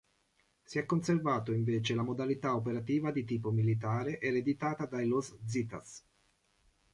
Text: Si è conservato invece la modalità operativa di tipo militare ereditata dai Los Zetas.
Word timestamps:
Si 0.63 0.79
è 0.79 0.85
conservato 0.87 1.51
invece 1.51 1.93
la 1.93 2.01
modalità 2.01 2.55
operativa 2.55 3.11
di 3.11 3.23
tipo 3.23 3.51
militare 3.51 4.19
ereditata 4.19 4.87
dai 4.87 5.05
Los 5.05 5.37
Zetas. 5.45 6.03